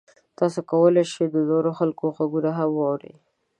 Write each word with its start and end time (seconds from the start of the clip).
تاسو 0.37 0.59
کولی 0.71 1.03
شئ 1.13 1.25
د 1.33 1.37
نورو 1.49 1.71
خلکو 1.79 2.05
غږونه 2.15 2.51
هم 2.57 2.69
واورئ. 2.75 3.13